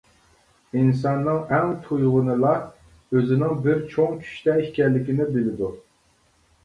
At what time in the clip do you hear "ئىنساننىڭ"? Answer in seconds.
0.79-1.43